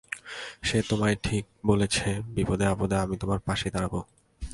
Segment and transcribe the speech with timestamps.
[0.61, 4.01] সে তোমায় ঠিকই বলেছে, বিপদে-আপদে আমি তোমার পাশে দাঁড়াব।